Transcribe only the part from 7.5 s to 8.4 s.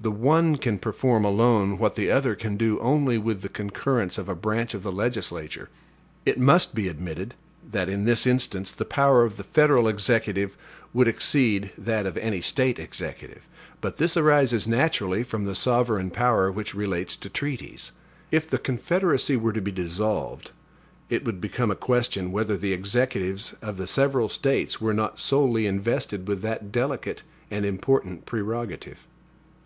that, in this